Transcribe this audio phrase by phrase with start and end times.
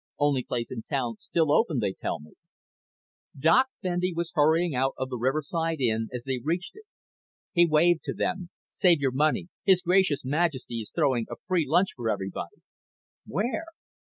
[0.17, 2.33] Only place in town still open, they tell me."
[3.37, 6.85] Doc Bendy was hurrying out of the Riverside Inn as they reached it.
[7.51, 8.49] He waved to them.
[8.71, 9.49] "Save your money.
[9.63, 12.63] His Gracious Majesty is throwing a free lunch for everybody."
[13.27, 13.65] "Where?"